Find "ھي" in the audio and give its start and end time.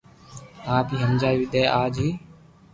0.91-0.97, 2.03-2.09